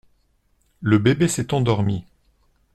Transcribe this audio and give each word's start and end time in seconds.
Le 0.81 0.97
bébé 0.97 1.27
s’est 1.27 1.53
endormi. 1.53 2.05